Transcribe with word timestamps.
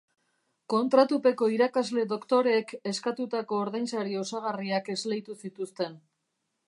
Kontratupeko 0.73 1.49
irakasle 1.55 2.05
doktoreek 2.13 2.73
eskatutako 2.93 3.61
ordainsari 3.67 4.19
osagarriak 4.25 4.91
esleitu 4.95 5.39
zituzten. 5.45 6.01